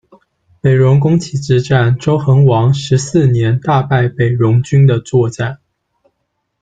[0.61, 5.59] 北戎攻齐之战，周桓王十四年大败北戎军的作战。